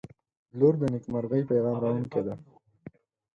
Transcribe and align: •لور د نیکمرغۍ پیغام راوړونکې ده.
•لور 0.57 0.73
د 0.79 0.83
نیکمرغۍ 0.93 1.41
پیغام 1.49 1.77
راوړونکې 1.83 2.21
ده. 2.25 2.33